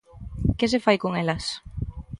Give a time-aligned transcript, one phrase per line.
[0.57, 1.45] ¿Que se fai con elas?